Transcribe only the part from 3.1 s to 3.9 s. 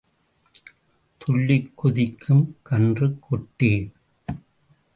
குட்டி.